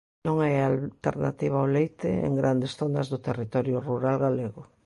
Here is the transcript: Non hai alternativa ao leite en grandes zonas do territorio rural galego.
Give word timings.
Non 0.25 0.35
hai 0.43 0.55
alternativa 0.59 1.57
ao 1.59 1.71
leite 1.77 2.09
en 2.27 2.33
grandes 2.41 2.71
zonas 2.79 3.07
do 3.11 3.19
territorio 3.27 3.77
rural 3.89 4.15
galego. 4.25 4.61